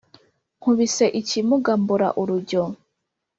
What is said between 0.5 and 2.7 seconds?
Nkubise ikimuga mbura urujyo